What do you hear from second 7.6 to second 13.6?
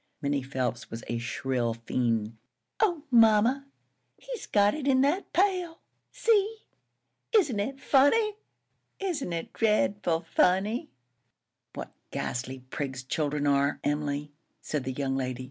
funny? Isn't it dreadful funny?" "What ghastly prigs children